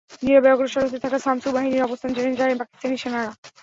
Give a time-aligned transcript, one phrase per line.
[0.23, 3.31] নীরবে অগ্রসর হতে থাকা শামসু বাহিনীর অবস্থান জেনে যায় পাকিস্তানি সেনারা।